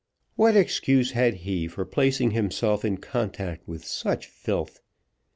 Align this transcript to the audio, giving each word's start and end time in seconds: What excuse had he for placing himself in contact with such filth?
What 0.35 0.57
excuse 0.57 1.11
had 1.11 1.35
he 1.45 1.67
for 1.67 1.85
placing 1.85 2.31
himself 2.31 2.83
in 2.83 2.97
contact 2.97 3.67
with 3.67 3.85
such 3.85 4.25
filth? 4.25 4.81